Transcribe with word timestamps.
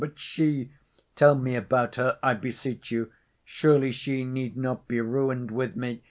But 0.01 0.17
she? 0.17 0.71
Tell 1.15 1.35
me 1.35 1.55
about 1.55 1.93
her, 1.97 2.17
I 2.23 2.33
beseech 2.33 2.89
you. 2.89 3.11
Surely 3.43 3.91
she 3.91 4.23
need 4.25 4.57
not 4.57 4.87
be 4.87 4.99
ruined 4.99 5.51
with 5.51 5.75
me? 5.75 5.99